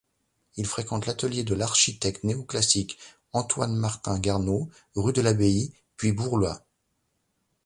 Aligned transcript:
Il 0.57 0.65
fréquente 0.65 1.05
l'atelier 1.05 1.43
de 1.43 1.53
l'architecte 1.53 2.23
néo-classique 2.23 2.97
Antoine-Martin 3.33 4.17
Garnaud, 4.17 4.67
rue 4.95 5.13
de 5.13 5.21
l’Abbaye, 5.21 5.71
puis 5.95 6.11
Bourlat. 6.11 6.65